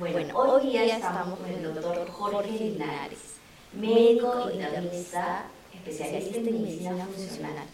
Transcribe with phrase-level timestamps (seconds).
[0.00, 3.18] Bueno, hoy día estamos con el doctor Jorge Linares,
[3.74, 7.66] médico internista, especialista en medicina funcional.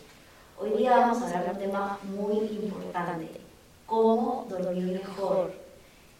[0.58, 3.28] Hoy día vamos a hablar de un tema muy importante,
[3.86, 5.52] cómo dormir mejor.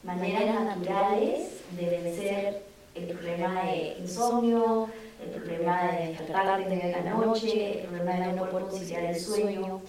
[0.05, 2.63] Maneras naturales de vencer
[2.95, 4.89] el problema de insomnio,
[5.21, 9.81] el problema de despertar en la noche, el problema de no poder conciliar el sueño.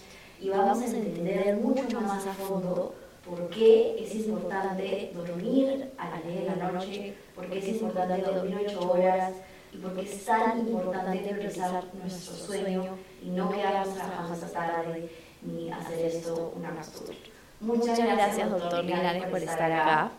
[0.41, 2.95] Y vamos a entender mucho más a fondo
[3.30, 8.21] por qué es importante dormir a las 10 de la noche, por qué es importante
[8.21, 9.34] dormir 8 horas
[9.74, 15.10] y por qué es tan importante priorizar nuestro sueño y no quedarnos trabajando hasta tarde
[15.42, 17.18] ni hacer esto una costumbre.
[17.60, 20.12] Muchas gracias, doctor Linares, por estar acá.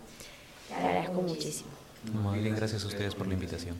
[0.68, 1.70] Te agradezco muchísimo.
[2.12, 3.76] Muy bien, gracias a ustedes por la invitación.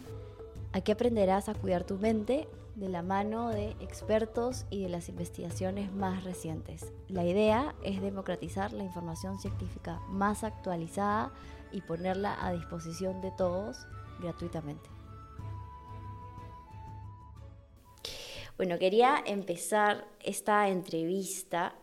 [0.73, 2.47] Aquí aprenderás a cuidar tu mente
[2.79, 6.93] de la mano de expertos y de las investigaciones más recientes.
[7.09, 11.33] La idea es democratizar la información científica más actualizada
[11.73, 13.87] y ponerla a disposición de todos
[14.21, 14.89] gratuitamente.
[18.57, 21.75] Bueno, quería empezar esta entrevista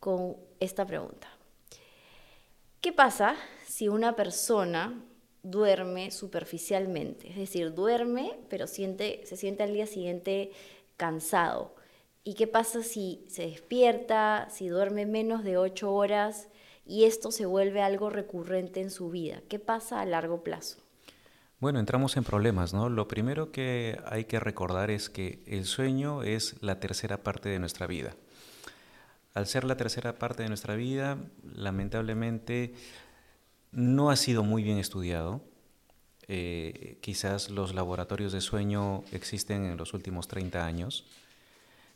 [0.00, 1.28] con esta pregunta.
[2.80, 5.02] ¿Qué pasa si una persona
[5.50, 10.50] duerme superficialmente, es decir, duerme pero siente, se siente al día siguiente
[10.96, 11.74] cansado.
[12.24, 16.48] ¿Y qué pasa si se despierta, si duerme menos de ocho horas
[16.84, 19.42] y esto se vuelve algo recurrente en su vida?
[19.48, 20.78] ¿Qué pasa a largo plazo?
[21.60, 22.88] Bueno, entramos en problemas, ¿no?
[22.88, 27.60] Lo primero que hay que recordar es que el sueño es la tercera parte de
[27.60, 28.16] nuestra vida.
[29.32, 31.18] Al ser la tercera parte de nuestra vida,
[31.54, 32.74] lamentablemente
[33.76, 35.42] no ha sido muy bien estudiado.
[36.28, 41.04] Eh, quizás los laboratorios de sueño existen en los últimos 30 años.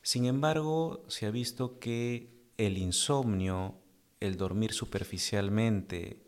[0.03, 2.29] Sin embargo, se ha visto que
[2.59, 3.77] el insomnio,
[4.21, 6.19] el dormir superficialmente,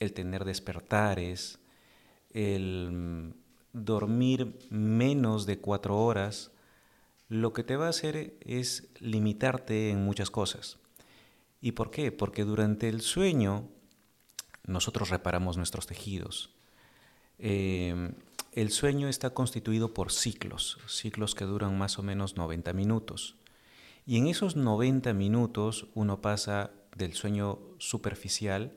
[0.00, 1.58] el tener despertares,
[2.30, 3.32] el mm,
[3.74, 6.52] dormir menos de cuatro horas,
[7.28, 10.78] lo que te va a hacer es limitarte en muchas cosas.
[11.60, 12.12] ¿Y por qué?
[12.12, 13.68] Porque durante el sueño
[14.66, 16.50] nosotros reparamos nuestros tejidos.
[17.38, 18.14] Em,
[18.52, 23.36] el sueño está constituido por ciclos, ciclos que duran más o menos 90 minutos.
[24.06, 28.72] Y en esos 90 minutos uno pasa del sueño superficial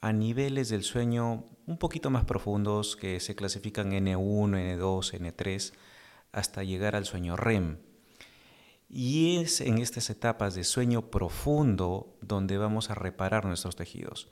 [0.00, 5.72] a niveles del sueño un poquito más profundos que se clasifican N1, N2, N3,
[6.32, 7.78] hasta llegar al sueño REM.
[8.90, 14.28] Y es en estas etapas de sueño profundo donde vamos a reparar nuestros tejidos.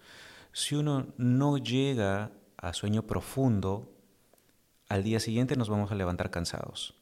[0.52, 3.92] Si uno no llega a sueño profundo,
[4.88, 6.94] al día siguiente nos vamos a levantar cansados.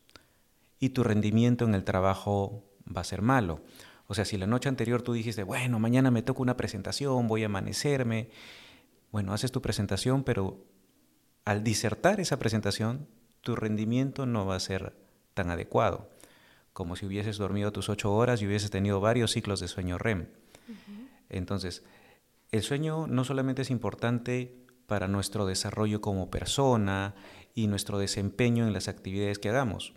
[0.78, 3.60] Y tu rendimiento en el trabajo va a ser malo.
[4.06, 7.42] O sea, si la noche anterior tú dijiste, bueno, mañana me toca una presentación, voy
[7.42, 8.30] a amanecerme,
[9.12, 10.64] bueno, haces tu presentación, pero
[11.44, 13.08] al disertar esa presentación,
[13.40, 14.94] tu rendimiento no va a ser
[15.34, 16.10] tan adecuado,
[16.72, 20.28] como si hubieses dormido tus ocho horas y hubieses tenido varios ciclos de sueño REM.
[21.28, 21.84] Entonces,
[22.52, 24.56] el sueño no solamente es importante
[24.86, 27.14] para nuestro desarrollo como persona
[27.54, 29.94] y nuestro desempeño en las actividades que hagamos.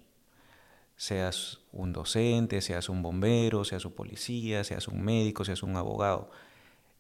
[0.95, 6.29] Seas un docente, seas un bombero, seas un policía, seas un médico, seas un abogado.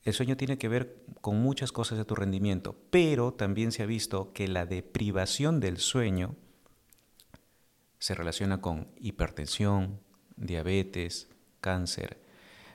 [0.03, 3.85] El sueño tiene que ver con muchas cosas de tu rendimiento, pero también se ha
[3.85, 6.35] visto que la deprivación del sueño
[7.99, 9.99] se relaciona con hipertensión,
[10.35, 11.29] diabetes,
[11.61, 12.22] cáncer,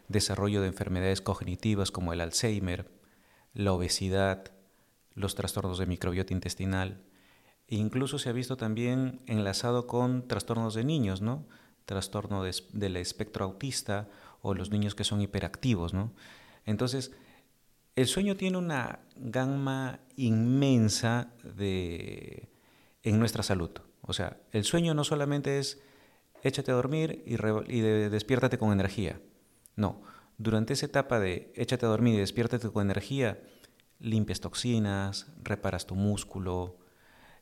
[0.08, 2.90] desarrollo de enfermedades cognitivas como el Alzheimer,
[3.54, 4.52] la obesidad,
[5.14, 7.02] los trastornos de microbiota intestinal.
[7.66, 11.46] E incluso se ha visto también enlazado con trastornos de niños, ¿no?
[11.84, 14.08] Trastorno del espectro autista
[14.40, 16.12] o los niños que son hiperactivos, ¿no?
[16.64, 17.12] Entonces,
[17.96, 22.48] el sueño tiene una gama inmensa de,
[23.02, 23.70] en nuestra salud.
[24.02, 25.80] O sea, el sueño no solamente es
[26.42, 29.20] échate a dormir y despiértate con energía.
[29.78, 30.02] No,
[30.38, 33.40] durante esa etapa de échate a dormir y despiértate con energía,
[34.00, 36.78] limpias toxinas, reparas tu músculo,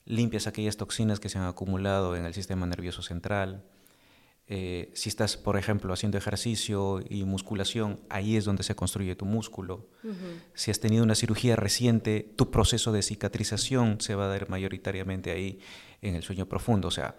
[0.04, 3.64] limpias aquellas toxinas que se han acumulado en el sistema nervioso central.
[4.48, 9.24] Eh, si estás, por ejemplo, haciendo ejercicio y musculación, ahí es donde se construye tu
[9.24, 9.88] músculo.
[10.52, 15.30] Si has tenido una cirugía reciente, tu proceso de cicatrización se va a dar mayoritariamente
[15.30, 15.58] ahí
[16.02, 16.88] en el sueño profundo.
[16.88, 17.16] O sea,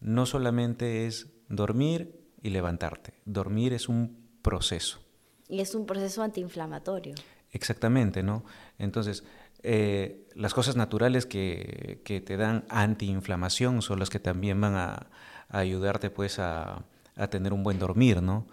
[0.00, 3.14] no solamente es dormir y levantarte.
[3.24, 5.00] Dormir es un proceso.
[5.48, 7.14] Y es un proceso antiinflamatorio.
[7.52, 8.44] Exactamente, ¿no?
[8.78, 9.24] Entonces,
[9.62, 15.10] eh, las cosas naturales que, que, te dan antiinflamación son las que también van a,
[15.48, 16.84] ayudarte pues a,
[17.16, 18.46] a, tener un buen dormir, ¿no?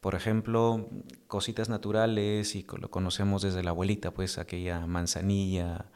[0.00, 0.88] Por ejemplo,
[1.28, 5.86] cositas naturales y lo conocemos desde la abuelita, pues aquella manzanilla,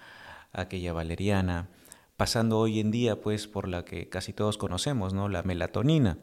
[0.52, 1.68] aquella valeriana,
[2.16, 5.28] pasando hoy en día pues por la que casi todos conocemos, ¿no?
[5.28, 6.18] La melatonina,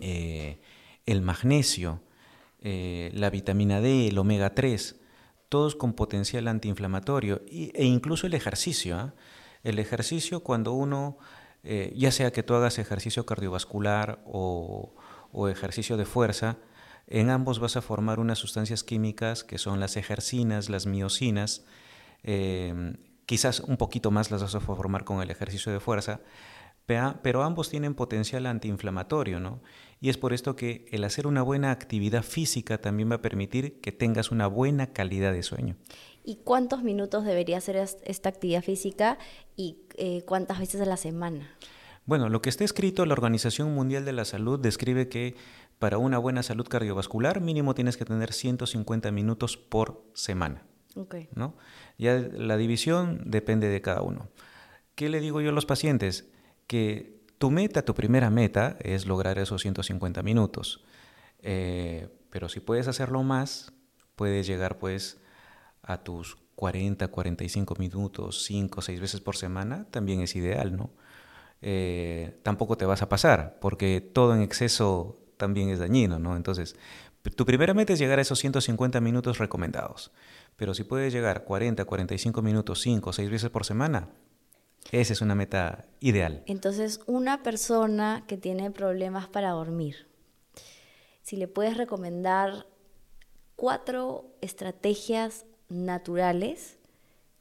[0.00, 0.60] eh,
[1.06, 2.02] el magnesio,
[2.62, 4.96] eh, la vitamina D, el omega 3,
[5.48, 8.96] todos con potencial antiinflamatorio e incluso el ejercicio.
[8.96, 9.14] ¿ah?
[9.64, 11.18] El ejercicio cuando uno,
[11.64, 14.92] eh, ya sea que tú hagas ejercicio cardiovascular o,
[15.48, 16.58] ejercicio de fuerza,
[17.06, 21.64] en ambos vas a formar unas sustancias químicas que son las ejercinas, las miocinas,
[22.22, 22.94] eh,
[23.26, 26.20] quizás un poquito más las vas a formar con el ejercicio de fuerza,
[27.22, 29.60] pero ambos tienen potencial antiinflamatorio, ¿no?
[30.00, 33.80] Y es por esto que el hacer una buena actividad física también va a permitir
[33.80, 35.76] que tengas una buena calidad de sueño.
[36.24, 39.18] ¿Y cuántos minutos debería hacer esta actividad física
[39.56, 41.54] y eh, cuántas veces a la semana?
[42.06, 45.36] Bueno, lo que está escrito, la Organización Mundial de la Salud describe que
[45.78, 50.66] para una buena salud cardiovascular mínimo tienes que tener 150 minutos por semana.
[50.94, 51.28] Okay.
[51.34, 51.56] ¿no?
[51.98, 54.28] Ya la división depende de cada uno.
[54.94, 56.30] ¿Qué le digo yo a los pacientes?
[56.70, 60.84] Que tu meta, tu primera meta es lograr esos 150 minutos.
[61.40, 63.72] Eh, pero si puedes hacerlo más,
[64.14, 65.20] puedes llegar pues
[65.82, 70.90] a tus 40, 45 minutos, 5, 6 veces por semana, también es ideal, ¿no?
[71.60, 76.36] Eh, tampoco te vas a pasar, porque todo en exceso también es dañino, ¿no?
[76.36, 76.76] Entonces,
[77.34, 80.12] tu primera meta es llegar a esos 150 minutos recomendados.
[80.54, 84.10] Pero si puedes llegar 40, 45 minutos, 5, 6 veces por semana,
[84.92, 86.42] esa es una meta ideal.
[86.46, 90.08] Entonces, una persona que tiene problemas para dormir,
[91.22, 92.66] si le puedes recomendar
[93.56, 96.78] cuatro estrategias naturales,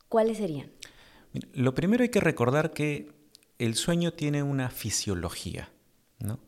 [0.10, 0.72] ¿cuáles serían?
[1.54, 3.12] Lo primero hay que recordar que
[3.58, 5.70] el sueño tiene una fisiología.
[6.20, 6.40] ¿no?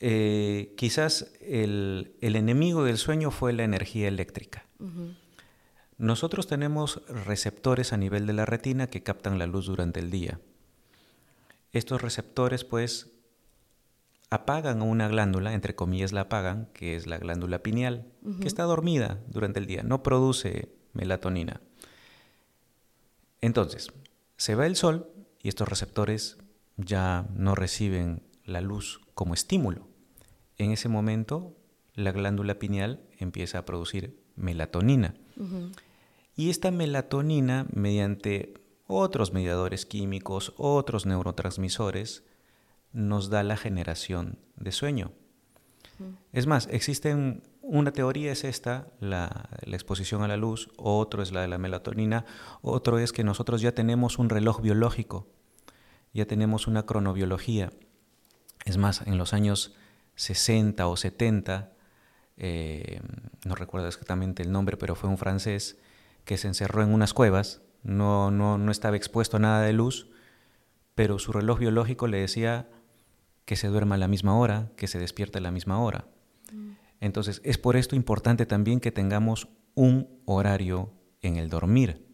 [0.00, 4.66] Eh, quizás el, enemigo del sueño fue la energía eléctrica.
[6.02, 10.40] Nosotros tenemos receptores a nivel de la retina que captan la luz durante el día.
[11.70, 13.12] Estos receptores pues
[14.28, 18.10] apagan a una glándula, entre comillas la apagan, que es la glándula pineal,
[18.40, 21.60] que está dormida durante el día, no produce melatonina.
[23.40, 23.92] Entonces,
[24.36, 25.08] se va el sol
[25.40, 26.36] y estos receptores
[26.76, 29.86] ya no reciben la luz como estímulo.
[30.58, 31.56] En ese momento,
[31.94, 35.14] la glándula pineal empieza a producir melatonina.
[36.34, 38.54] Y esta melatonina, mediante
[38.86, 42.24] otros mediadores químicos, otros neurotransmisores,
[42.92, 45.12] nos da la generación de sueño.
[46.32, 51.30] Es más, existen, una teoría es esta, la, la, exposición a la luz, otro es
[51.32, 52.24] la de la melatonina,
[52.60, 55.28] otro es que nosotros ya tenemos un reloj biológico,
[56.12, 57.72] ya tenemos una cronobiología.
[58.64, 59.74] Es más, en los años
[60.16, 61.72] 60 o 70,
[62.36, 63.00] eh,
[63.44, 65.78] no recuerdo exactamente el nombre, pero fue un francés,
[66.24, 70.08] que se encerró en unas cuevas, no, no, no estaba expuesto a nada de luz,
[70.94, 72.68] pero su reloj biológico le decía
[73.44, 76.06] que se duerma a la misma hora, que se despierte a la misma hora.
[76.52, 76.72] Mm.
[77.00, 82.06] Entonces, es por esto importante también que tengamos un horario en el dormir.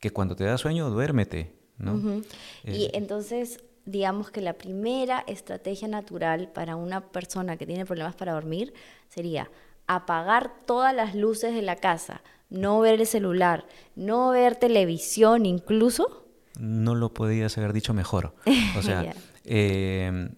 [0.00, 1.54] Que cuando te da sueño, duérmete.
[1.76, 2.22] ¿no?
[2.62, 8.32] y entonces, digamos que la primera estrategia natural para una persona que tiene problemas para
[8.32, 8.72] dormir
[9.08, 9.50] sería
[9.88, 12.22] apagar todas las luces de la casa,
[12.54, 13.66] no ver el celular,
[13.96, 16.24] no ver televisión incluso.
[16.58, 18.34] No lo podías haber dicho mejor.
[18.78, 20.30] O sea, em,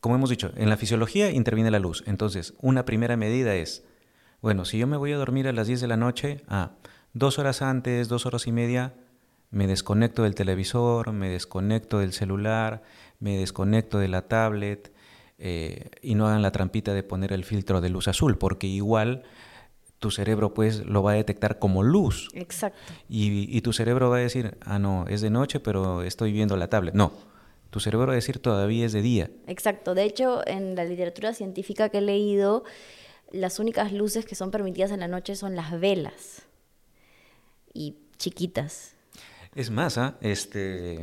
[0.00, 2.02] como hemos dicho, en la fisiología interviene la luz.
[2.06, 3.84] Entonces, una primera medida es,
[4.40, 6.72] bueno, si yo me voy a dormir a las 10 de la noche, ah,
[7.12, 8.94] dos horas antes, dos horas y media,
[9.50, 12.82] me desconecto del televisor, me desconecto del celular,
[13.18, 14.92] me desconecto de la tablet
[15.38, 19.24] eh, y no hagan la trampita de poner el filtro de luz azul, porque igual
[19.98, 22.28] tu cerebro pues lo va a detectar como luz.
[22.34, 22.78] Exacto.
[23.08, 26.68] Y, tu cerebro va a decir, ah, no, es de noche, pero estoy viendo la
[26.68, 26.94] tablet.
[26.94, 27.12] No,
[27.70, 29.30] tu cerebro va a decir, todavía es de día.
[29.46, 29.94] Exacto.
[29.94, 32.64] De hecho, en la literatura científica que he leído,
[33.32, 36.42] las únicas luces que son permitidas en la noche son las velas.
[37.74, 38.94] Y chiquitas.
[39.54, 40.16] Es más, ¿ah?
[40.20, 41.02] este...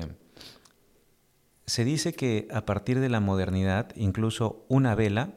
[1.67, 5.33] Se dice que a partir de la modernidad, incluso una vela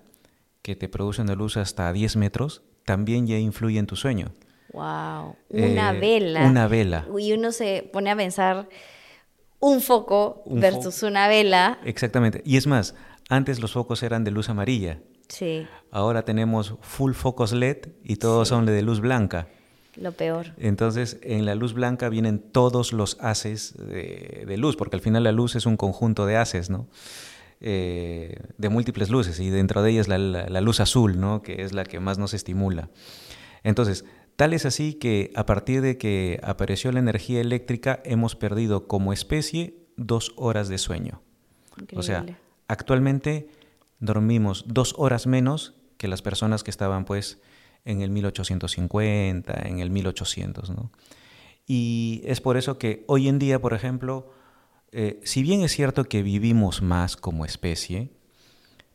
[0.61, 4.33] que te produce una luz hasta 10 metros también ya influye en tu sueño.
[4.73, 6.47] Wow, una eh, vela.
[6.47, 7.07] Una vela.
[7.18, 8.66] Y uno se pone a pensar
[9.61, 11.80] un foco versus una vela.
[11.85, 12.40] Exactamente.
[12.47, 12.95] Y es más,
[13.28, 15.00] antes los focos eran de luz amarilla.
[15.28, 15.66] Sí.
[15.90, 19.49] Ahora tenemos full focos LED y todos son de luz blanca.
[19.95, 20.54] Lo peor.
[20.57, 25.25] Entonces, en la luz blanca vienen todos los haces de, de, luz, porque al final
[25.25, 26.87] la luz es un conjunto de haces, ¿no?
[27.61, 31.43] Eh, de múltiples luces y dentro de ellas la, la, luz azul, ¿no?
[31.43, 32.91] que es la que más nos estimula.
[33.65, 34.05] Entonces,
[34.37, 39.12] tal es así que a partir de que apareció la energía eléctrica hemos perdido como
[39.12, 41.21] especie dos horas de sueño.
[41.95, 42.25] O sea,
[42.69, 43.49] actualmente
[43.99, 47.41] dormimos dos horas menos que las personas que estaban pues
[47.85, 50.71] en el 1850, en el 1800.
[50.71, 50.91] ¿no?
[51.67, 54.33] Y es por eso que hoy en día, por ejemplo,
[54.92, 58.11] eh, si bien es cierto que vivimos más como especie,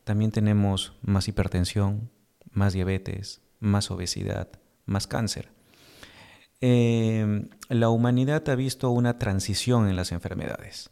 [0.04, 2.10] también tenemos más hipertensión,
[2.50, 4.48] más diabetes, más obesidad,
[4.86, 5.48] más cáncer.
[6.60, 10.90] Em, la humanidad ha visto una transición en las enfermedades.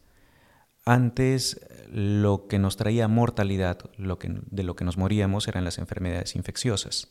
[0.85, 5.79] Antes lo que nos traía mortalidad, lo que, de lo que nos moríamos, eran las
[5.79, 7.09] enfermedades infecciosas.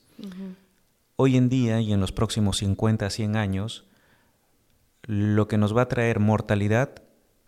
[1.15, 3.85] Hoy en día y en los próximos 50 a 100 años,
[5.03, 7.01] lo que nos va a traer mortalidad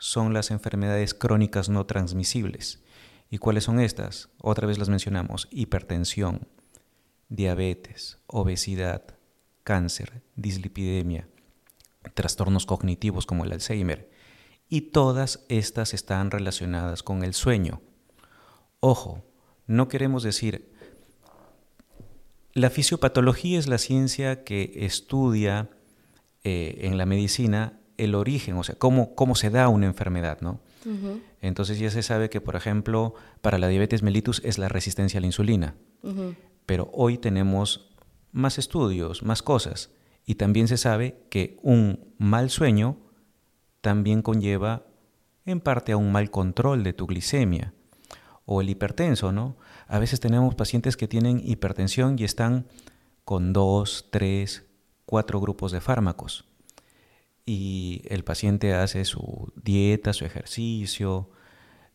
[0.04, 2.84] son las enfermedades crónicas no transmisibles.
[3.30, 4.28] ¿Y cuáles son estas?
[4.38, 5.48] Otra vez las mencionamos.
[5.50, 6.46] Hipertensión,
[7.30, 9.02] diabetes, obesidad,
[9.64, 11.30] cáncer, dislipidemia,
[12.16, 14.12] trastornos cognitivos como el Alzheimer.
[14.68, 17.82] Y todas estas están relacionadas con el sueño.
[18.82, 19.24] Ojo,
[19.68, 20.70] no queremos decir...
[22.52, 25.70] La fisiopatología es la ciencia que estudia
[26.44, 30.60] eh, en la medicina el origen, o sea, cómo, cómo se da una enfermedad, ¿no?
[31.42, 35.22] Entonces ya se sabe que, por ejemplo, para la diabetes mellitus es la resistencia a
[35.22, 35.76] la insulina.
[36.66, 37.90] Pero hoy tenemos
[38.32, 39.92] más estudios, más cosas.
[40.26, 42.98] Y también se sabe que un mal sueño
[43.82, 44.86] también conlleva
[45.46, 47.74] en parte a un mal control de tu glicemia.
[48.46, 49.56] O el hipertenso, ¿no?
[49.88, 52.68] A veces tenemos pacientes que tienen hipertensión y están
[53.24, 54.66] con dos, tres,
[55.06, 56.53] cuatro grupos de fármacos
[57.46, 61.30] y el paciente hace su dieta, su ejercicio,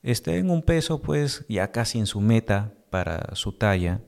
[0.03, 4.01] está en un peso pues ya casi en su meta para su talla,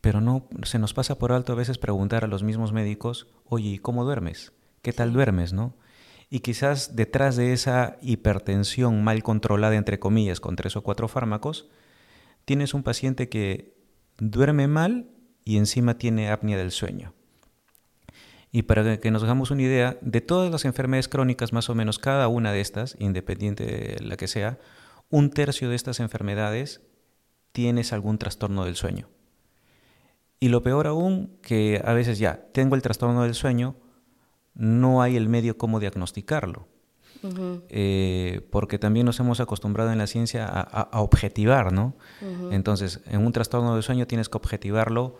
[0.00, 3.78] pero no se nos pasa por alto a veces preguntar a los mismos médicos, oye,
[3.80, 4.52] ¿cómo duermes?
[4.82, 5.76] ¿Qué tal duermes, no?
[6.28, 11.68] Y quizás detrás de esa hipertensión mal controlada, entre comillas, con tres o cuatro fármacos,
[12.44, 13.76] tienes un paciente que
[14.18, 15.10] duerme mal
[15.44, 17.12] y encima tiene apnea del sueño.
[18.54, 21.98] Y para que nos hagamos una idea, de todas las enfermedades crónicas, más o menos
[21.98, 24.58] cada una de estas, independiente de la que sea,
[25.08, 26.82] un tercio de estas enfermedades
[27.52, 29.08] tienes algún trastorno del sueño.
[30.38, 33.76] Y lo peor aún, que a veces ya tengo el trastorno del sueño,
[34.54, 36.68] no hay el medio cómo diagnosticarlo.
[37.68, 41.94] Eh, porque también nos hemos acostumbrado en la ciencia a, objetivar, ¿no?
[42.50, 45.18] Entonces, en un trastorno del sueño tienes que objetivarlo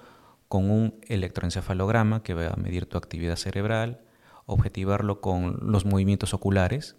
[0.52, 4.02] con un electroencefalograma que va a medir tu actividad cerebral,
[4.44, 6.94] objetivarlo con los movimientos oculares,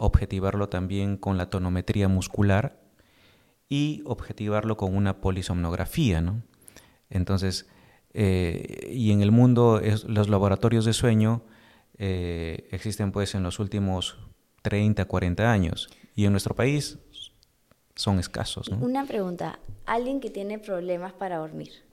[0.00, 2.80] objetivarlo también con la tonometría muscular
[3.68, 6.20] y objetivarlo con una polisomnografía.
[6.20, 6.42] ¿no?
[7.10, 7.68] Entonces,
[8.12, 11.44] eh, y en el mundo los laboratorios de sueño
[11.96, 14.18] eh, existen pues en los últimos
[14.62, 16.98] 30, 40 años y en nuestro país
[17.94, 18.66] son escasos.
[18.66, 21.88] Una pregunta, alguien que tiene problemas para dormir,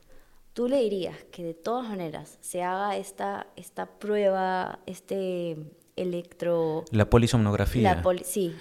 [0.57, 5.55] tú le dirías que de todas maneras se haga esta, esta prueba, este
[5.95, 6.83] electro...
[6.89, 8.01] La polisomnografía.
[8.03, 8.55] La sí.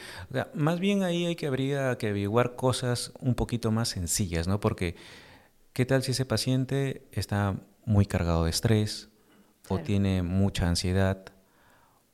[0.53, 4.61] más bien ahí hay que habría que averiguar cosas un poquito más sencillas, ¿no?
[4.61, 4.95] Porque,
[5.73, 9.09] ¿qué tal si ese paciente está muy cargado de estrés
[9.71, 11.25] o tiene mucha ansiedad?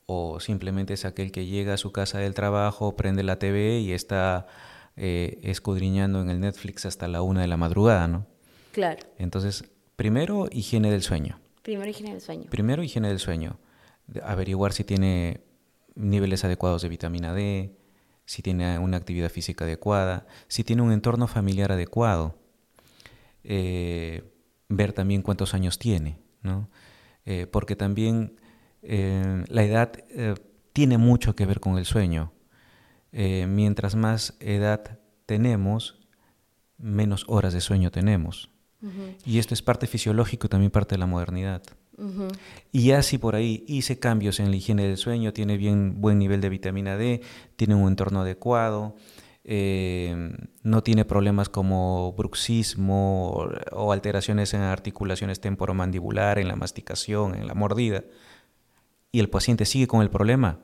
[0.07, 3.91] O simplemente es aquel que llega a su casa del trabajo, prende la TV y
[3.91, 4.47] está
[4.97, 8.27] eh, escudriñando en el Netflix hasta la una de la madrugada, ¿no?
[8.71, 9.01] Claro.
[9.19, 9.65] Entonces,
[9.97, 11.41] primero, higiene del sueño.
[11.63, 12.51] Primero, higiene del sueño.
[12.51, 13.59] Primero, higiene del sueño.
[14.23, 15.43] Averiguar si tiene
[15.95, 17.77] niveles adecuados de vitamina D,
[18.25, 22.39] si tiene una actividad física adecuada, si tiene un entorno familiar adecuado.
[23.45, 24.23] Eh,
[24.69, 26.71] ver también cuántos años tiene, ¿no?
[27.25, 28.41] Eh, porque también
[28.83, 29.93] eh, la edad
[30.73, 32.33] tiene mucho que ver con el sueño.
[33.13, 36.01] mientras más edad tenemos,
[36.79, 38.52] menos horas de sueño tenemos.
[39.25, 41.63] Y esto es parte fisiológico y también parte de la modernidad.
[42.73, 46.41] Y así por ahí hice cambios en la higiene del sueño, tiene bien buen nivel
[46.41, 47.21] de vitamina D,
[47.57, 48.97] tiene un entorno adecuado,
[49.45, 50.31] eh,
[50.63, 57.47] no tiene problemas como bruxismo o, o, alteraciones en articulaciones temporomandibular, en la masticación, en
[57.47, 58.05] la mordida,
[59.13, 60.61] y el paciente sigue con el problema,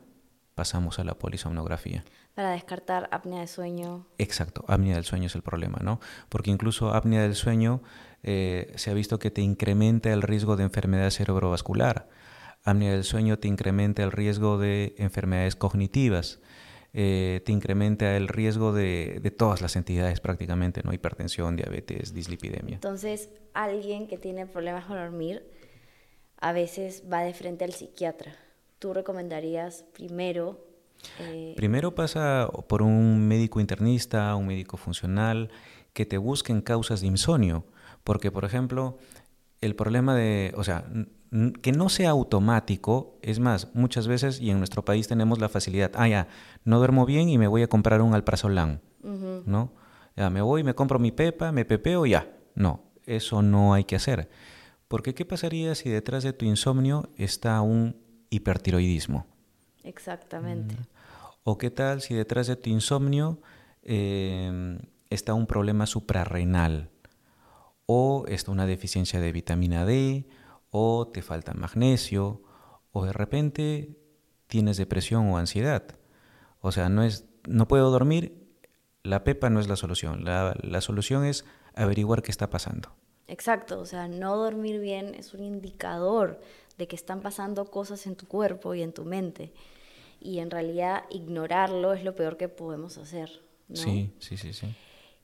[0.59, 2.03] pasamos a la polisomnografía.
[2.35, 4.09] Para descartar apnea del sueño.
[4.19, 6.01] Exacto, apnea del sueño es el problema, ¿no?
[6.29, 7.81] Porque incluso apnea del sueño
[8.25, 12.09] eh, se ha visto que te incrementa el riesgo de enfermedad cerebrovascular.
[12.65, 16.41] Apnea del sueño te incrementa el riesgo de enfermedades cognitivas.
[16.93, 20.93] eh, te incrementa el riesgo de, de, todas las entidades prácticamente, ¿no?
[20.93, 22.77] Hipertensión, diabetes, dislipidemia.
[22.77, 25.49] Entonces, alguien que tiene problemas con dormir
[26.41, 28.48] a veces va de frente al psiquiatra.
[28.79, 30.65] ¿Tú recomendarías primero?
[31.19, 35.51] Eh, primero pasa por un médico internista, un médico funcional,
[35.93, 37.65] que te busquen causas de insomnio.
[38.05, 38.99] Porque, por ejemplo,
[39.61, 40.85] el problema de, o sea,
[41.61, 45.93] que no sea automático, es más, muchas veces, y en nuestro país tenemos la facilidad,
[45.95, 46.29] ah, ya,
[46.65, 49.73] no duermo bien y me voy a comprar un alprazolam, ¿no?
[50.17, 52.33] Ya, me voy, me compro mi pepa, me pepeo, ya.
[52.55, 54.29] No, eso no hay que hacer.
[54.89, 59.27] Porque ¿qué pasaría si detrás de tu insomnio está un hipertiroidismo?
[59.85, 60.77] Exactamente.
[61.45, 63.41] ¿O qué tal si detrás de tu insomnio
[63.83, 64.79] em,
[65.11, 66.91] está un problema suprarrenal?
[67.87, 70.27] ¿O está una deficiencia de vitamina D?
[70.71, 72.43] o te falta magnesio,
[72.93, 73.97] o de repente
[74.47, 75.85] tienes depresión o ansiedad.
[76.61, 78.49] O sea, no es, no puedo dormir,
[79.03, 80.25] la pepa no es la solución.
[80.25, 81.45] La, la solución es
[81.75, 82.91] averiguar qué está pasando.
[83.27, 86.41] Exacto, o sea, no dormir bien es un indicador
[86.79, 89.53] de que están pasando cosas en tu cuerpo y en tu mente.
[90.21, 93.31] Y en realidad ignorarlo es lo peor que podemos hacer.
[93.73, 94.75] Sí, sí, sí, sí.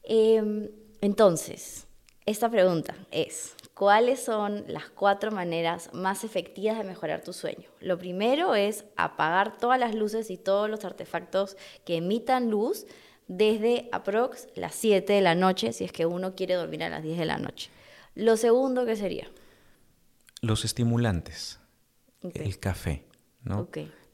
[0.03, 0.69] Em,
[1.01, 1.87] entonces,
[2.27, 7.69] esta pregunta es, ¿cuáles son las cuatro maneras más efectivas de mejorar tu sueño?
[7.81, 12.87] Lo primero es apagar todas las luces y todos los artefactos que emitan luz
[13.27, 17.03] desde aprox las 7 de la noche, si es que uno quiere dormir a las
[17.03, 17.71] 10 de la noche.
[18.15, 19.29] Lo segundo, ¿qué sería?
[20.45, 21.61] Los estimulantes.
[22.23, 23.05] El café,
[23.43, 23.69] ¿no?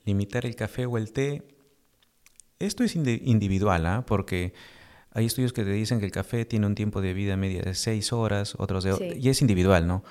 [0.04, 1.42] Limitar el café o el té.
[2.58, 4.04] Esto es individual, ¿ah?
[4.06, 4.52] Porque
[5.12, 7.75] hay estudios que te dicen que el café tiene un tiempo de vida media de
[7.75, 9.16] seis horas, otros de...
[9.18, 10.04] Y es individual, ¿no?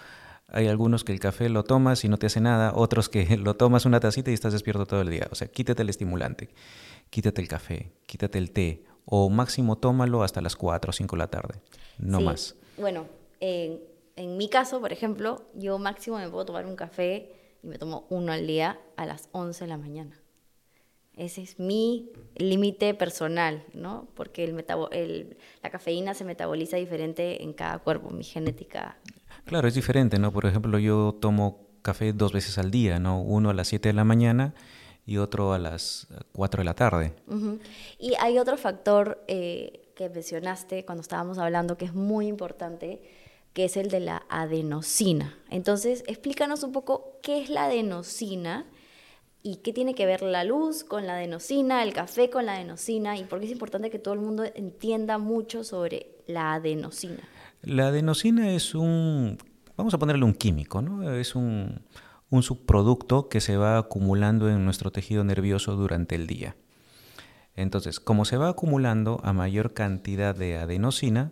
[0.48, 3.56] Hay algunos que el café lo tomas y no te hace nada, otros que lo
[3.56, 5.28] tomas una tacita y estás despierto todo el día.
[5.32, 6.50] O sea, quítate el estimulante,
[7.10, 11.20] quítate el café, quítate el té, o máximo tómalo hasta las 4 o 5 de
[11.20, 11.56] la tarde,
[11.98, 12.56] no más.
[12.78, 13.06] Bueno,
[13.40, 13.80] en,
[14.20, 17.34] en mi caso, por ejemplo, yo máximo me puedo tomar un café
[17.64, 20.20] y me tomo uno al día a las 11 de la mañana.
[21.16, 24.08] Ese es mi límite personal, ¿no?
[24.16, 28.98] Porque el el, la cafeína se metaboliza diferente en cada cuerpo, mi genética.
[29.46, 30.32] Claro, es diferente, ¿no?
[30.32, 33.22] Por ejemplo, yo tomo café dos veces al día, ¿no?
[33.22, 34.54] Uno a las 7 de la mañana
[35.06, 37.14] y otro a las 4 de la tarde.
[37.98, 43.02] Y hay otro factor eh, que mencionaste cuando estábamos hablando que es muy importante,
[43.54, 45.38] que es el de la adenosina.
[45.50, 48.66] Entonces, explícanos un poco qué es la adenosina
[49.42, 53.18] ¿Y qué tiene que ver la luz con la adenosina, el café con la adenosina?
[53.18, 57.20] ¿Y por qué es importante que todo el mundo entienda mucho sobre la adenosina?
[57.62, 59.38] La adenosina es un,
[59.78, 61.10] vamos a ponerle un químico, ¿no?
[61.14, 61.82] Es un,
[62.30, 66.58] un subproducto que se va acumulando en nuestro tejido nervioso durante el día.
[67.56, 71.32] Entonces, como se va acumulando a mayor cantidad de adenosina,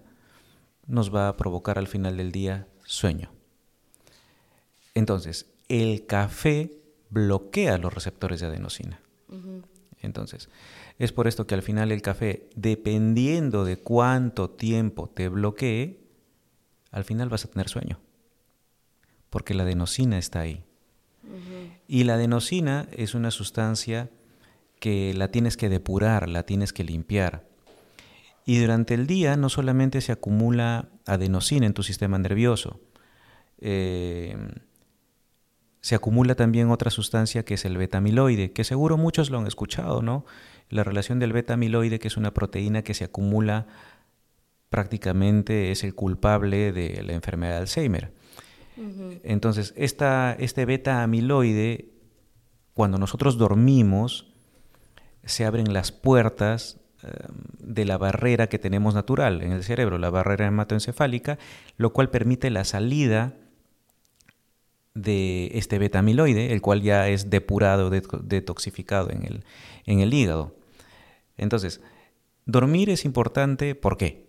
[0.88, 3.32] nos va a provocar al final del día sueño.
[4.94, 6.72] Entonces, el café
[7.10, 9.00] bloquea los receptores de adenosina.
[10.02, 10.50] Entonces,
[11.00, 16.00] es por esto que al final el café, dependiendo de cuánto tiempo te bloquee,
[16.92, 18.00] al final vas a tener sueño.
[19.30, 20.64] Porque la adenosina está ahí.
[21.88, 24.10] Y la adenosina es una sustancia
[24.80, 27.47] que la tienes que depurar, la tienes que limpiar.
[28.48, 32.80] Y durante el día no solamente se acumula adenosina en tu sistema nervioso,
[33.60, 34.38] eh,
[35.82, 40.02] se acumula también otra sustancia que es el beta-amiloide, que seguro muchos lo han escuchado,
[40.02, 40.26] ¿no?
[40.70, 43.68] La relación del beta-amiloide, que es una proteína que se acumula
[44.70, 48.14] prácticamente es el culpable de la enfermedad de Alzheimer.
[49.24, 51.90] Entonces, esta, este beta-amiloide,
[52.74, 54.32] cuando nosotros dormimos,
[55.26, 56.80] se abren las puertas
[57.60, 61.38] de la barrera que tenemos natural en el cerebro, la barrera hematoencefálica,
[61.78, 63.36] lo cual permite la salida
[64.94, 69.44] de este beta-amiloide, el cual ya es depurado, detoxificado en el,
[69.86, 70.56] en el hígado.
[71.38, 71.82] Entonces,
[72.46, 74.28] dormir es importante, ¿por qué?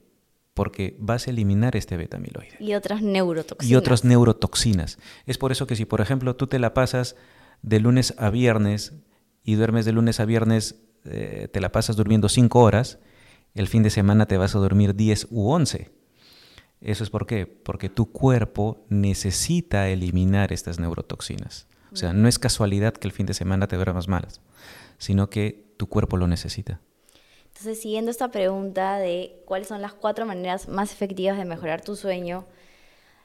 [0.53, 2.57] Porque vas a eliminar este beta-amiloide.
[2.61, 3.71] Y otras neurotoxinas.
[3.71, 4.99] Y otras neurotoxinas.
[5.25, 7.17] Es por eso que si, por ejemplo, tú te la pasas
[7.62, 8.93] de lunes a viernes
[9.45, 12.99] y duermes de lunes a viernes, eh, te la pasas durmiendo 5 horas,
[13.55, 15.91] el fin de semana te vas a dormir 10 u 11.
[16.81, 17.47] ¿Eso es por qué?
[17.47, 21.67] Porque tu cuerpo necesita eliminar estas neurotoxinas.
[21.93, 24.41] O sea, no es casualidad que el fin de semana te duermas malas,
[24.99, 26.81] sino que tu cuerpo lo necesita.
[27.47, 31.97] Entonces, siguiendo esta pregunta de cuáles son las cuatro maneras más efectivas de mejorar tu
[31.97, 32.45] sueño.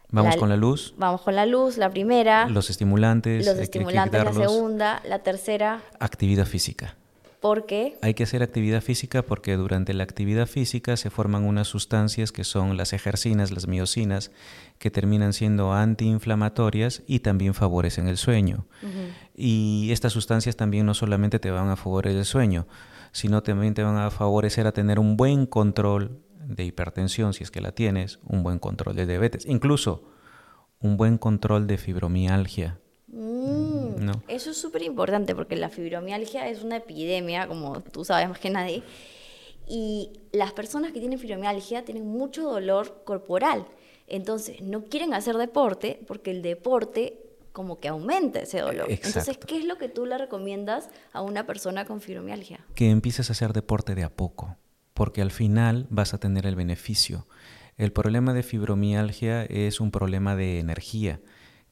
[0.09, 0.93] Vamos con la luz.
[0.97, 2.47] Vamos con la luz, la primera.
[2.47, 3.45] Los estimulantes.
[3.45, 5.01] Los estimulantes, la segunda.
[5.05, 5.83] La tercera.
[5.99, 6.95] Actividad física.
[7.43, 7.97] ¿Por qué?
[8.01, 12.45] Hay que hacer actividad física porque durante la actividad física se forman unas sustancias que
[12.45, 14.31] son las ejercinas, las miocinas,
[14.79, 18.65] que terminan siendo antiinflamatorias y también favorecen el sueño.
[19.35, 22.65] Y estas sustancias también no solamente te van a favorecer el sueño,
[23.11, 27.51] sino también te van a favorecer a tener un buen control de hipertensión, si es
[27.51, 30.05] que la tienes, un buen control de diabetes, incluso
[30.79, 32.79] un buen control de fibromialgia.
[34.11, 38.39] Mm, eso es súper importante porque la fibromialgia es una epidemia, como tú sabes más
[38.39, 38.83] que nadie,
[39.67, 43.65] y las personas que tienen fibromialgia tienen mucho dolor corporal.
[44.07, 47.19] Entonces, no quieren hacer deporte porque el deporte
[47.53, 48.87] como que aumenta ese dolor.
[48.89, 52.65] Entonces, ¿qué es lo que tú le recomiendas a una persona con fibromialgia?
[52.75, 54.57] Que empieces a hacer deporte de a poco,
[54.93, 57.27] porque al final vas a tener el beneficio.
[57.77, 61.21] El problema de fibromialgia es un problema de energía,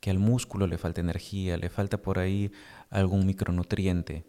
[0.02, 2.52] que al músculo le falta energía, le falta por ahí
[2.90, 4.26] algún micronutriente.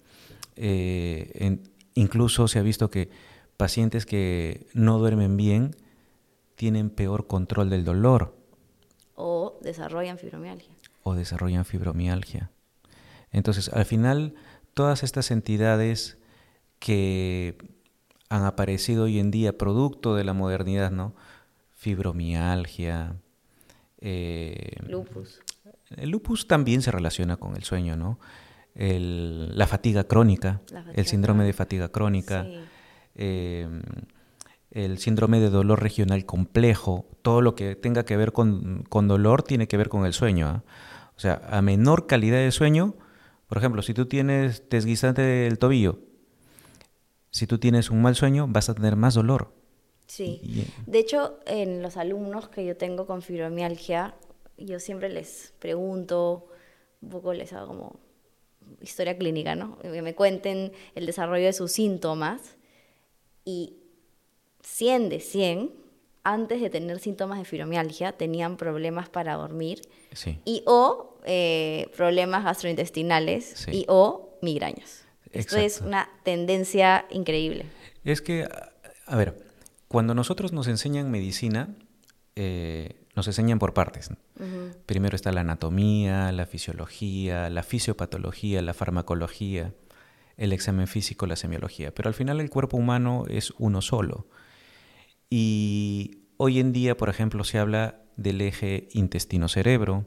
[0.55, 1.59] Eh,
[1.95, 3.11] incluso se ha visto que
[3.57, 5.75] pacientes que no duermen bien
[6.55, 8.37] tienen peor control del dolor.
[9.17, 10.77] O desarrollan fibromialgia.
[11.03, 12.51] O desarrollan fibromialgia.
[13.33, 14.35] Entonces, al final,
[14.75, 16.19] todas estas entidades
[16.79, 17.57] que
[18.29, 21.15] han aparecido hoy en día producto de la modernidad, ¿no?
[21.83, 23.17] fibromialgia.
[23.99, 25.41] Eh, lupus.
[25.96, 28.18] El lupus también se relaciona con el sueño, ¿no?
[28.74, 30.62] la fatiga crónica,
[30.94, 32.46] el síndrome de fatiga crónica,
[33.14, 33.83] em,
[34.70, 39.68] el síndrome de dolor regional complejo, todo lo que tenga que ver con, dolor tiene
[39.68, 40.48] que ver con el sueño.
[40.48, 40.64] ¿ah?
[41.16, 42.94] O sea, a menor calidad de sueño,
[43.46, 45.98] por ejemplo, si tú tienes desguisante del tobillo,
[47.31, 49.55] si tú tienes un mal sueño, vas a tener más dolor.
[50.07, 50.66] Sí.
[50.87, 54.14] De hecho, en los alumnos que yo tengo con fibromialgia,
[54.64, 56.48] yo siempre les pregunto,
[57.01, 58.01] un poco les hago como
[58.81, 59.79] historia clínica, ¿no?
[59.79, 62.57] Que me cuenten el desarrollo de sus síntomas
[63.44, 63.77] y
[64.62, 65.70] 100 de 100,
[66.25, 69.83] antes de tener síntomas de fibromialgia, tenían problemas para dormir
[70.44, 75.05] y o eh, problemas gastrointestinales y o migrañas.
[75.33, 77.64] Esto es una tendencia increíble.
[78.05, 78.46] Es que,
[79.07, 79.37] a ver,
[79.88, 81.75] cuando nosotros nos enseñan medicina,
[82.37, 84.11] eh, nos enseñan por partes.
[84.87, 89.75] Primero está la anatomía, la fisiología, la fisiopatología, la farmacología,
[90.37, 91.94] el examen físico, la semiología.
[91.94, 94.27] Pero al final el cuerpo humano es uno solo.
[95.29, 100.07] Y hoy en día, por ejemplo, se habla del eje intestino-cerebro,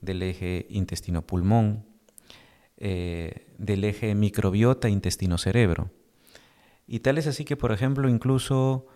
[0.00, 1.84] del eje intestino-pulmón,
[2.76, 5.90] eh, del eje microbiota intestino-cerebro.
[6.86, 8.86] Y tal es así que, por ejemplo, incluso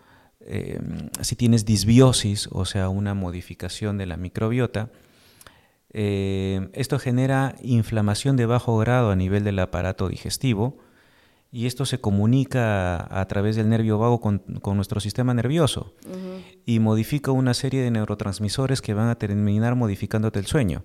[0.41, 0.79] eh,
[1.21, 4.91] si tienes disbiosis, o sea, una modificación de la microbiota,
[5.91, 10.77] eh, esto genera inflamación de bajo grado a nivel del aparato digestivo
[11.51, 14.43] y esto se comunica a, través del nervio vago con,
[14.75, 15.93] nuestro sistema nervioso
[16.65, 20.83] y modifica una serie de neurotransmisores que van a terminar modificándote el sueño.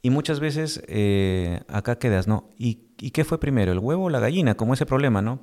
[0.00, 2.50] Y muchas veces eh, acá quedas, ¿no?
[2.56, 4.54] ¿Y, ¿Y qué fue primero, el huevo o la gallina?
[4.54, 5.40] Como ese problema, ¿no?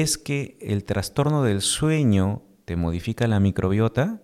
[0.00, 4.22] Es que el trastorno del sueño te modifica la microbiota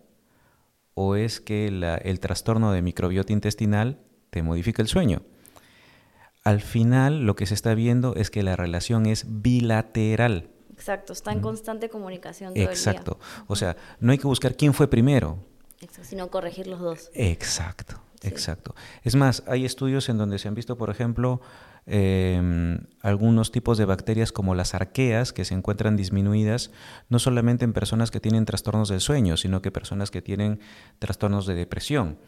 [0.94, 5.22] o es que el trastorno de microbiota intestinal te modifica el sueño.
[6.42, 10.50] Al final lo que se está viendo es que la relación es bilateral.
[10.72, 12.54] Exacto, está en constante comunicación.
[12.54, 13.20] Todo Exacto.
[13.46, 15.38] O sea, no hay que buscar quién fue primero.
[16.02, 17.10] sino corregir los dos.
[17.14, 18.74] Exacto, exacto.
[19.02, 21.40] Es más, hay estudios en donde se han visto, por ejemplo,
[21.86, 26.70] Em, algunos tipos de bacterias como las arqueas que se encuentran disminuidas
[27.08, 30.60] no solamente en personas que tienen trastornos del sueño, sino que personas que tienen
[30.98, 32.18] trastornos de depresión.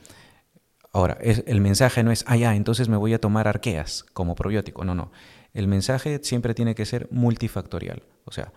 [0.92, 4.85] Ahora, el mensaje no es, ah, ya, entonces me voy a tomar arqueas como probiótico.
[4.85, 5.12] No, no.
[5.55, 8.02] El mensaje siempre tiene que ser multifactorial.
[8.24, 8.52] O sea,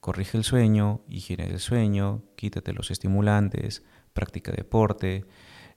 [0.00, 5.24] corrige el sueño, higiene del sueño, quítate los estimulantes, practica deporte,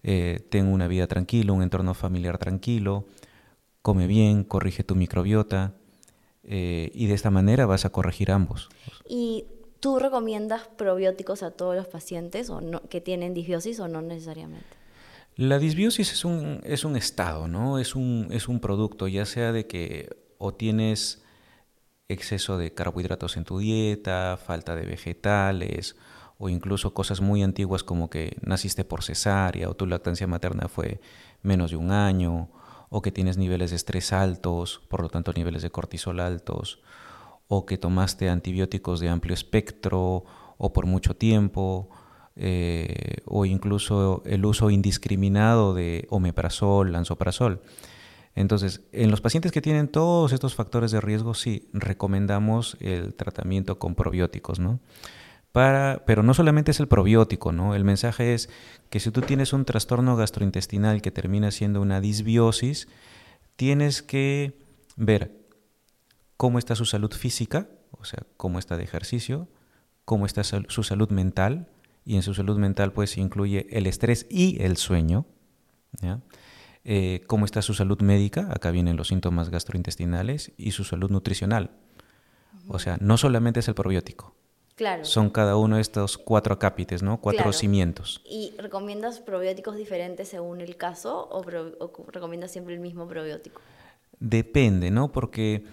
[0.04, 3.06] eh, ten una vida tranquila, un entorno familiar tranquilo,
[3.82, 5.74] come bien, corrige tu microbiota
[6.44, 8.70] eh, y de esta manera vas a corregir ambos.
[9.08, 9.46] ¿Y
[9.80, 14.68] tú recomiendas probióticos a todos los pacientes o no, que tienen disbiosis o no necesariamente?
[15.36, 17.80] La disbiosis es un, es un estado, ¿no?
[17.80, 21.24] Es un, es un producto, ya sea de que o tienes
[22.10, 25.96] exceso de carbohidratos en tu dieta, falta de vegetales,
[26.41, 30.99] o incluso cosas muy antiguas como que naciste por cesárea o tu lactancia materna fue
[31.43, 32.49] menos de un año,
[32.89, 36.82] o que tienes niveles de estrés altos, por lo tanto niveles de cortisol altos,
[37.47, 40.25] o que tomaste antibióticos de amplio espectro
[40.58, 41.89] o por mucho tiempo,
[42.36, 47.62] eh, o incluso el uso indiscriminado de omeprazol, lansoprazol.
[48.34, 53.77] Entonces, en los pacientes que tienen todos estos factores de riesgo, sí, recomendamos el tratamiento
[53.77, 54.80] con probióticos, ¿no?
[55.52, 57.76] Para, pero no solamente es el probiótico, ¿no?
[57.76, 58.50] El mensaje es
[58.90, 62.88] que si tú tienes un trastorno gastrointestinal que termina siendo una disbiosis,
[63.58, 64.58] tienes que
[64.96, 65.42] ver
[66.38, 69.50] cómo está su salud física, o sea, cómo está de ejercicio,
[70.06, 71.68] cómo está su salud mental,
[72.06, 75.26] y en su salud mental pues incluye el estrés y el sueño,
[76.84, 81.72] eh, cómo está su salud médica, acá vienen los síntomas gastrointestinales, y su salud nutricional.
[82.68, 84.36] O sea, no solamente es el probiótico.
[84.75, 85.05] Claro.
[85.05, 87.19] Son cada uno de estos cuatro acápites, ¿no?
[87.19, 88.21] Cuatro cimientos.
[88.25, 91.43] ¿Y recomiendas probióticos diferentes según el caso o,
[92.12, 93.62] recomiendas siempre el mismo probiótico?
[94.19, 95.12] Depende, ¿no?
[95.12, 95.65] Porque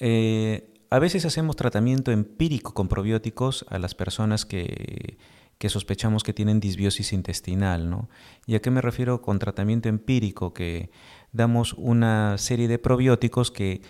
[0.00, 5.16] eh, a veces hacemos tratamiento empírico con probióticos a las personas que
[5.62, 7.88] que sospechamos que tienen disbiosis intestinal.
[7.88, 8.08] ¿no?
[8.46, 10.52] ¿Y a qué me refiero con tratamiento empírico?
[10.52, 10.90] Que
[11.30, 13.80] damos una serie de probióticos que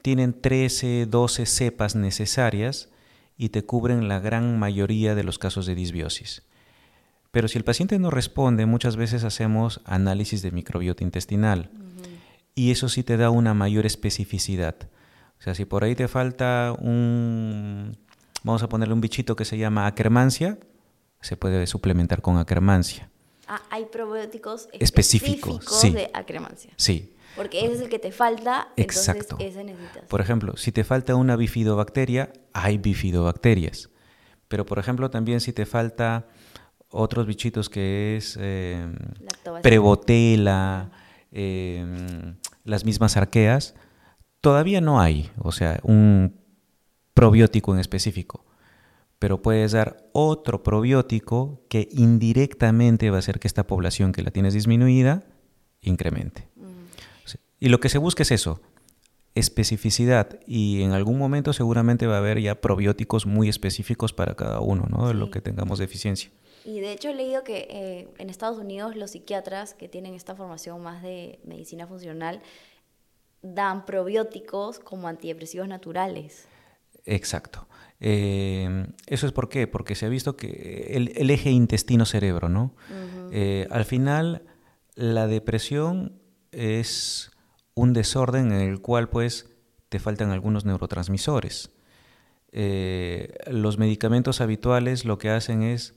[0.00, 2.90] tienen 13, 12 cepas necesarias
[3.38, 6.42] y te cubren la gran mayoría de los casos de disbiosis.
[7.30, 11.70] Pero si el paciente no responde, muchas veces hacemos análisis de microbiota intestinal
[12.54, 14.74] y eso sí te da una mayor especificidad.
[15.38, 17.96] O sea, si por ahí te falta un,
[18.42, 20.58] vamos a ponerle un bichito que se llama acremancia,
[21.20, 23.08] se puede suplementar con acremancia.
[23.46, 26.72] Ah, hay probióticos específicos, de acremancia.
[26.76, 27.14] Sí.
[27.38, 29.22] Porque ese es el que te falta, Exacto.
[29.22, 30.04] entonces ese necesitas.
[30.04, 33.88] Por ejemplo, si te falta una bifidobacteria, hay bifidobacterias.
[34.48, 36.26] Pero, por ejemplo, también si te falta
[36.90, 38.86] otros bichitos que es eh,
[39.62, 40.90] prebotela,
[41.32, 43.74] em, las mismas arqueas,
[44.42, 46.36] todavía no hay, o sea, un
[47.14, 48.44] probiótico en específico
[49.18, 54.30] pero puedes dar otro probiótico que indirectamente va a hacer que esta población que la
[54.30, 55.24] tienes disminuida
[55.80, 56.47] incremente.
[57.60, 58.60] Y lo que se busca es eso,
[59.34, 64.60] especificidad y en algún momento seguramente va a haber ya probióticos muy específicos para cada
[64.60, 65.08] uno, ¿no?
[65.08, 66.30] De lo que tengamos deficiencia.
[66.64, 70.34] Y de hecho he leído que eh, en Estados Unidos los psiquiatras que tienen esta
[70.34, 72.42] formación más de medicina funcional
[73.42, 76.46] dan probióticos como antidepresivos naturales.
[77.04, 77.66] Exacto.
[78.00, 82.74] Eh, eso es por qué, porque se ha visto que el, eje intestino-cerebro, ¿no?
[83.32, 84.42] Eh, al final,
[84.94, 86.20] la depresión
[86.52, 87.30] es
[87.78, 89.50] un desorden en el cual, pues,
[89.88, 91.70] te faltan algunos neurotransmisores.
[92.50, 95.94] Eh, los medicamentos habituales lo que hacen es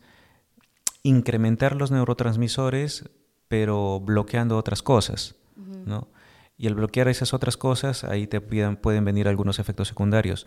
[1.01, 3.09] incrementar los neurotransmisores,
[3.47, 6.07] pero bloqueando otras cosas, ¿no?
[6.55, 10.45] Y al bloquear esas otras cosas, ahí te pueden venir algunos efectos secundarios.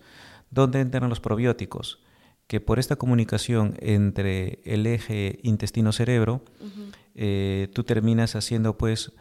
[0.51, 1.99] ¿Dónde entran los probióticos?
[2.47, 6.44] Que por esta comunicación entre el eje intestino-cerebro,
[7.16, 9.12] eh, tú terminas haciendo pues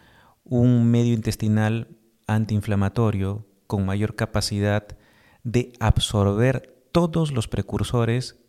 [0.43, 1.87] un medio intestinal
[2.27, 4.97] antiinflamatorio con mayor capacidad
[5.43, 8.39] de absorber todos los precursores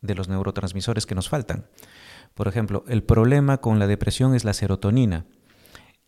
[0.00, 1.66] de los neurotransmisores que nos faltan.
[2.34, 5.26] Por ejemplo, el problema con la depresión es la serotonina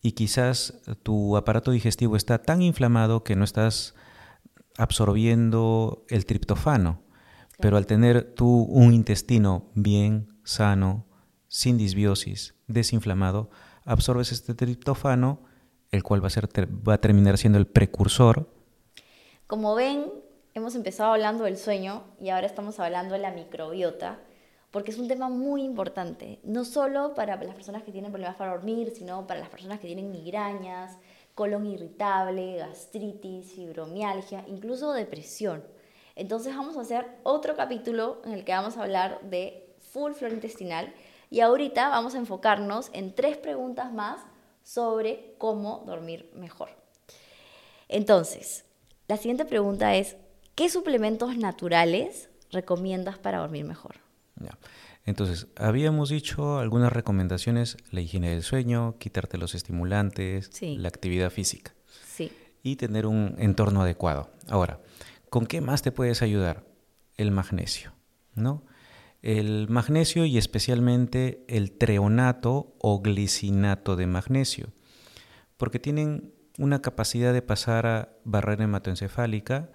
[0.03, 3.95] y quizás tu aparato digestivo está tan inflamado que no estás
[4.77, 7.03] absorbiendo el triptofano.
[7.59, 11.07] Pero al tener tú un intestino bien, sano,
[11.49, 13.51] sin disbiosis, desinflamado,
[13.85, 15.43] absorbes este triptofano,
[15.97, 16.49] el cual va a, ser,
[16.89, 18.49] va a terminar siendo el precursor.
[19.47, 20.13] Como ven,
[20.55, 24.21] hemos empezado hablando del sueño y ahora estamos hablando de la microbiota,
[24.71, 28.53] porque es un tema muy importante, no solo para las personas que tienen problemas para
[28.53, 30.97] dormir, sino para las personas que tienen migrañas,
[31.35, 35.63] colon irritable, gastritis, fibromialgia, incluso depresión.
[36.15, 40.35] Entonces vamos a hacer otro capítulo en el que vamos a hablar de full flora
[40.35, 40.93] intestinal
[41.31, 44.21] y ahorita vamos a enfocarnos en tres preguntas más
[44.67, 46.71] sobre cómo dormir mejor.
[47.89, 48.65] Entonces,
[49.07, 50.17] la siguiente pregunta es,
[50.57, 53.95] ¿qué suplementos naturales recomiendas para dormir mejor?
[55.05, 61.73] Entonces, habíamos dicho algunas recomendaciones, la higiene del sueño, quitarte los estimulantes, la actividad física
[62.65, 64.31] y tener un entorno adecuado.
[64.49, 64.81] Ahora,
[65.31, 66.65] ¿con qué más te puedes ayudar?
[67.17, 67.93] El magnesio,
[68.35, 68.65] ¿no?
[69.27, 74.69] El magnesio y especialmente el treonato o glicinato de magnesio,
[75.57, 79.73] porque tienen una capacidad de pasar a barrera hematoencefálica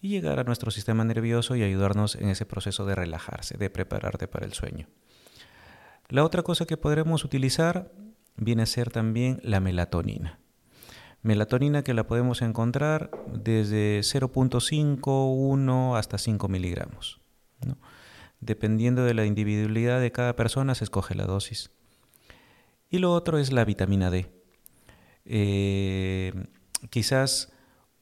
[0.00, 4.26] y llegar a nuestro sistema nervioso y ayudarnos en ese proceso de relajarse, de prepararte
[4.26, 4.88] para el sueño.
[6.08, 7.92] La otra cosa que podremos utilizar
[8.36, 10.40] viene a ser también la melatonina.
[11.20, 17.20] Melatonina que la podemos encontrar desde 0.5, 1 hasta 5 miligramos.
[18.44, 21.70] Dependiendo de la individualidad de cada persona se escoge la dosis.
[22.90, 24.30] Y lo otro es la vitamina D.
[25.24, 26.32] Eh,
[26.90, 27.52] quizás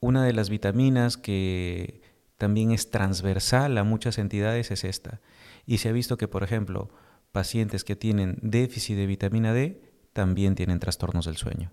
[0.01, 2.01] una de las vitaminas que
[2.37, 5.21] también es transversal a muchas entidades es esta.
[5.65, 6.89] Y se ha visto que, por ejemplo,
[7.31, 11.71] pacientes que tienen déficit de vitamina D también tienen trastornos del sueño.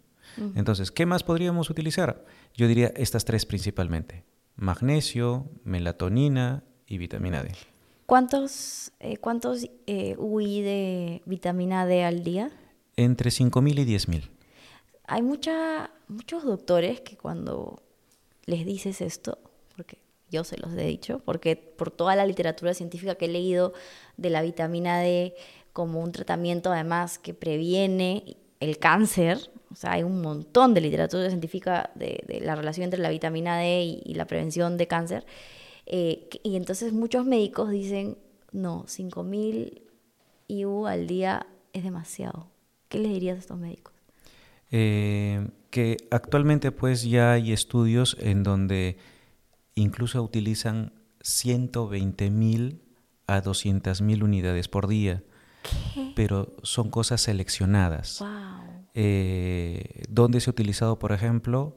[0.55, 2.25] Entonces, ¿qué más podríamos utilizar?
[2.55, 4.25] Yo diría estas tres principalmente.
[4.55, 7.51] Magnesio, melatonina y vitamina D.
[8.11, 12.51] ¿Cuántos, eh, cuántos eh, UI de vitamina D al día?
[12.96, 14.31] Entre 5.000 y 10.000.
[15.07, 17.81] Hay mucha, muchos doctores que cuando
[18.46, 19.38] les dices esto,
[19.77, 23.75] porque yo se los he dicho, porque por toda la literatura científica que he leído
[24.16, 25.37] de la vitamina D
[25.73, 31.29] como un tratamiento además que previene el cáncer, o sea, hay un montón de literatura
[31.29, 35.25] científica de, la relación entre la vitamina D y, la prevención de cáncer,
[35.92, 38.16] eh, y entonces muchos médicos dicen,
[38.53, 39.83] no, 5.000
[40.46, 42.46] IU al día es demasiado.
[42.88, 43.92] ¿Qué les dirías a estos médicos?
[44.70, 48.98] Eh, que actualmente pues ya hay estudios en donde
[49.74, 50.92] incluso utilizan
[51.24, 52.79] 120.000
[53.26, 55.24] a 200.000 unidades por día.
[56.14, 58.24] Pero son cosas seleccionadas.
[58.94, 61.74] Eh, donde se ha utilizado, por ejemplo,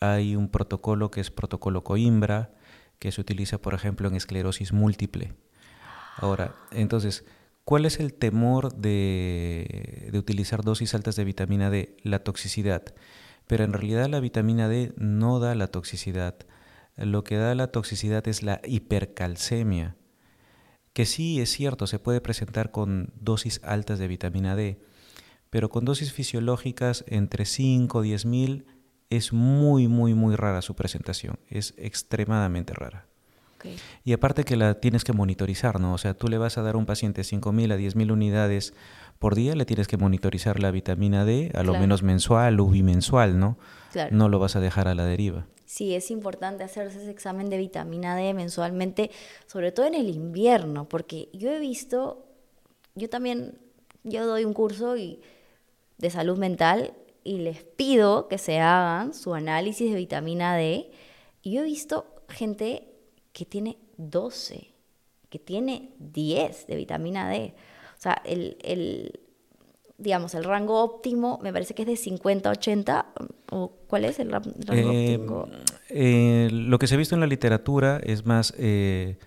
[0.00, 2.50] hay un protocolo que es protocolo Coimbra,
[3.02, 5.34] que se utiliza, por ejemplo, en esclerosis múltiple.
[6.18, 7.24] Ahora, entonces,
[7.64, 11.96] ¿cuál es el temor de, utilizar dosis altas de vitamina D?
[12.04, 12.94] La toxicidad.
[13.48, 16.36] Pero en realidad la vitamina D no da la toxicidad.
[16.96, 19.96] Lo que da la toxicidad es la hipercalcemia,
[20.92, 24.80] que sí es cierto, se puede presentar con dosis altas de vitamina D,
[25.50, 28.66] pero con dosis fisiológicas entre 5 o 10 mil
[29.16, 33.06] es muy, muy, muy rara su presentación, es extremadamente rara.
[34.04, 35.94] Y aparte que la tienes que monitorizar, ¿no?
[35.94, 38.74] O sea, tú le vas a dar a un paciente 5.000 a 10.000 unidades
[39.20, 43.38] por día, le tienes que monitorizar la vitamina D, a lo menos mensual o bimensual,
[43.38, 43.56] ¿no?
[44.10, 45.46] No lo vas a dejar a la deriva.
[45.64, 49.12] Sí, es importante hacerse ese examen de vitamina D mensualmente,
[49.46, 52.26] sobre todo en el invierno, porque yo he visto,
[52.96, 53.58] yo también,
[54.02, 55.20] yo doy un curso y,
[55.98, 56.94] de salud mental
[57.24, 60.90] y les pido que se hagan su análisis de vitamina D.
[61.42, 62.88] Y yo he visto gente
[63.32, 64.72] que tiene 12,
[65.28, 67.54] que tiene 10 de vitamina D.
[67.98, 69.20] O sea, el,
[69.96, 73.06] digamos, el rango óptimo me parece que es de 50 a 80,
[73.50, 75.48] o ¿cuál es el rango eh, óptimo?
[75.88, 79.18] Eh, lo que se ha visto en la literatura es más, eh,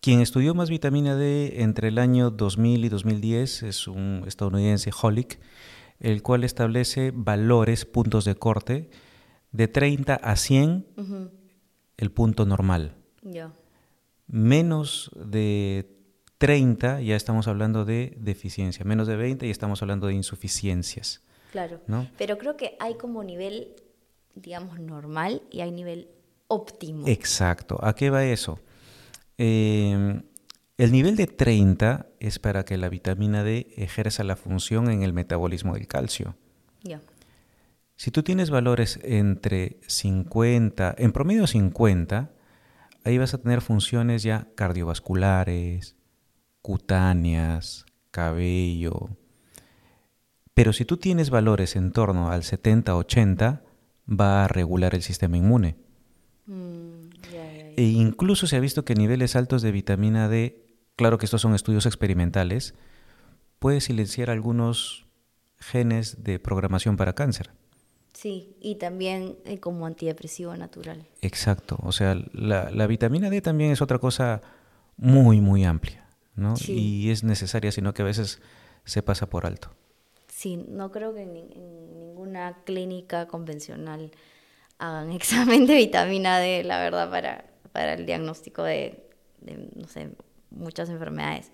[0.00, 5.40] quien estudió más vitamina D entre el año 2000 y 2010 es un estadounidense, Holick,
[6.00, 8.90] el cual establece valores, puntos de corte,
[9.52, 10.86] de 30 a 100
[11.96, 12.94] el punto normal.
[14.26, 15.96] Menos de
[16.38, 21.22] 30 ya estamos hablando de deficiencia, menos de 20 ya estamos hablando de insuficiencias.
[21.52, 21.80] Claro.
[22.18, 23.76] Pero creo que hay como nivel,
[24.34, 26.08] digamos, normal y hay nivel
[26.48, 27.06] óptimo.
[27.06, 27.78] Exacto.
[27.82, 28.58] ¿A qué va eso?
[29.38, 30.22] Em,
[30.78, 35.12] el nivel de 30 es para que la vitamina D ejerza la función en el
[35.12, 36.36] metabolismo del calcio.
[36.82, 37.00] Ya.
[37.96, 42.30] Si tú tienes valores entre 50, en promedio 50,
[43.04, 45.96] ahí vas a tener funciones ya cardiovasculares,
[46.60, 49.16] cutáneas, cabello.
[50.52, 53.62] Pero si tú tienes valores en torno al 70-80,
[54.08, 55.76] va a regular el sistema inmune.
[56.46, 57.08] Mm,
[57.76, 60.65] e incluso se ha visto que niveles altos de vitamina D,
[60.96, 62.74] claro que estos son estudios experimentales,
[63.58, 65.06] puede silenciar algunos
[65.58, 67.50] genes de programación para cáncer.
[68.12, 71.06] Sí, y también eh, como antidepresivo natural.
[71.20, 74.40] Exacto, o sea, la, vitamina D también es otra cosa
[74.96, 76.54] muy, muy amplia, ¿no?
[76.66, 78.40] Y es necesaria, sino que a veces
[78.84, 79.70] se pasa por alto.
[80.28, 81.34] Sí, no creo que en,
[81.92, 84.10] ninguna clínica convencional
[84.78, 89.10] hagan examen de vitamina D, la verdad, para, para el diagnóstico de,
[89.42, 90.08] de, no sé,
[90.50, 91.50] muchas enfermedades.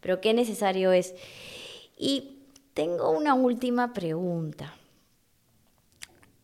[0.00, 1.14] Pero qué necesario es.
[1.96, 2.38] Y
[2.74, 4.74] tengo una última pregunta.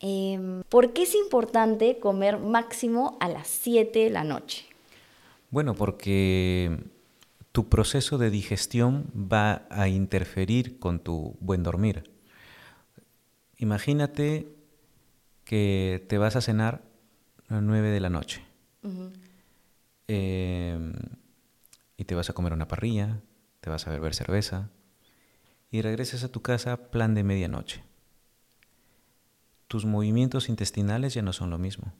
[0.00, 4.64] Em, ¿Por qué es importante comer máximo a las 7 de la noche?
[5.50, 6.78] Bueno, porque
[7.52, 12.10] tu proceso de digestión va a interferir con tu buen dormir.
[13.58, 14.48] Imagínate
[15.44, 16.82] que te vas a cenar
[17.48, 18.42] a las 9 de la noche
[22.00, 23.20] y te vas a comer una parrilla,
[23.60, 24.70] te vas a beber cerveza
[25.70, 27.84] y regresas a tu casa plan de medianoche
[29.70, 31.92] tus movimientos intestinales ya no son lo mismo.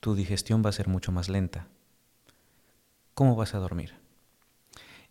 [0.00, 1.68] Tu digestión va a ser mucho más lenta.
[3.14, 3.94] ¿Cómo vas a dormir?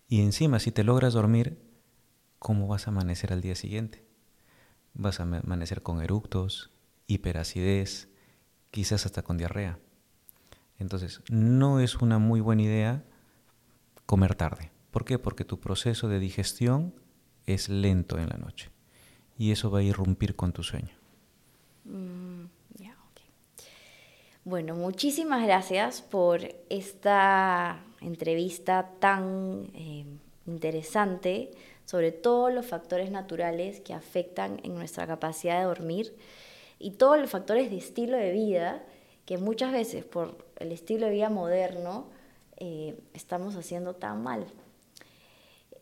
[0.08, 1.58] Y encima, si te logras dormir,
[2.38, 4.04] ¿cómo vas a amanecer al día siguiente?
[4.92, 6.70] Vas a amanecer con eructos,
[7.06, 8.10] hiperacidez,
[8.70, 9.78] quizás hasta con diarrea.
[10.78, 13.04] Entonces, no es una muy buena idea
[14.08, 14.70] comer tarde.
[14.90, 15.18] ¿Por qué?
[15.18, 16.94] Porque tu proceso de digestión
[17.44, 18.70] es lento en la noche
[19.36, 20.96] y eso va a irrumpir con tu sueño.
[21.84, 22.46] Mm,
[24.48, 26.40] bueno, muchísimas gracias por
[26.70, 30.06] esta entrevista tan eh,
[30.46, 31.50] interesante
[31.84, 36.16] sobre todos los factores naturales que afectan en nuestra capacidad de dormir
[36.78, 38.82] y todos los factores de estilo de vida
[39.26, 42.06] que muchas veces por el estilo de vida moderno
[42.60, 44.46] eh, estamos haciendo tan mal.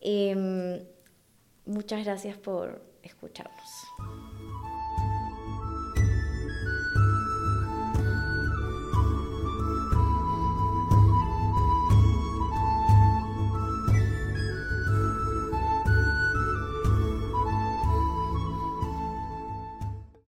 [0.00, 0.84] Em,
[1.64, 3.85] muchas gracias por escucharnos.